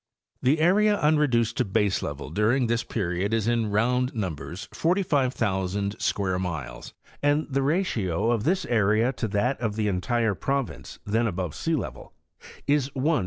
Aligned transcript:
The 0.41 0.59
area 0.59 0.97
unreduced 0.99 1.57
to 1.57 1.63
baselevel 1.65 2.33
during 2.33 2.65
this 2.65 2.83
period 2.83 3.35
is 3.35 3.47
in 3.47 3.69
round 3.69 4.15
numbers 4.15 4.67
45,000 4.73 6.01
square 6.01 6.39
miles, 6.39 6.95
and 7.21 7.45
the 7.47 7.61
ratio 7.61 8.31
of 8.31 8.43
this 8.43 8.65
area 8.65 9.13
to 9.13 9.27
that 9.27 9.61
of 9.61 9.75
the 9.75 9.87
entire 9.87 10.33
province 10.33 10.97
then 11.05 11.27
above 11.27 11.51
sealevel 11.53 12.13
is 12.65 12.89
1:4.7.. 12.95 13.19